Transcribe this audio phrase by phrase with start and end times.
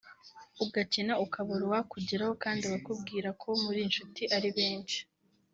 [0.63, 4.99] ugakena ukabura uwakugeraho kandi abakubwira ko muri inshuti ari benshi